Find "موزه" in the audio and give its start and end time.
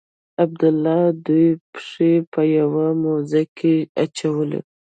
3.03-3.43